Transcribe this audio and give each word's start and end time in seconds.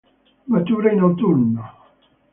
Matura 0.51 0.89
in 0.91 0.99
autunno. 0.99 1.61